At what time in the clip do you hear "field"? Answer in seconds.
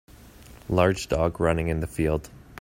1.85-2.31